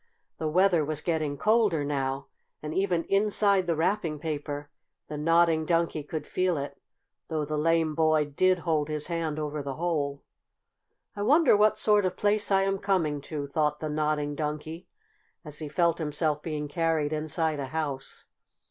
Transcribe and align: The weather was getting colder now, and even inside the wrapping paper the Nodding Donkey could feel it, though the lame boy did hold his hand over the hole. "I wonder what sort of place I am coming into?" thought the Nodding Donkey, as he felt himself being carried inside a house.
The 0.39 0.47
weather 0.47 0.83
was 0.83 0.99
getting 0.99 1.37
colder 1.37 1.83
now, 1.83 2.25
and 2.63 2.73
even 2.73 3.03
inside 3.03 3.67
the 3.67 3.75
wrapping 3.75 4.17
paper 4.17 4.71
the 5.09 5.15
Nodding 5.15 5.63
Donkey 5.63 6.03
could 6.03 6.25
feel 6.25 6.57
it, 6.57 6.81
though 7.27 7.45
the 7.45 7.55
lame 7.55 7.93
boy 7.93 8.25
did 8.25 8.57
hold 8.65 8.87
his 8.89 9.05
hand 9.05 9.37
over 9.37 9.61
the 9.61 9.75
hole. 9.75 10.23
"I 11.15 11.21
wonder 11.21 11.55
what 11.55 11.77
sort 11.77 12.07
of 12.07 12.17
place 12.17 12.49
I 12.49 12.63
am 12.63 12.79
coming 12.79 13.17
into?" 13.17 13.45
thought 13.45 13.79
the 13.79 13.89
Nodding 13.89 14.33
Donkey, 14.33 14.87
as 15.45 15.59
he 15.59 15.67
felt 15.69 15.99
himself 15.99 16.41
being 16.41 16.67
carried 16.67 17.13
inside 17.13 17.59
a 17.59 17.67
house. 17.67 18.25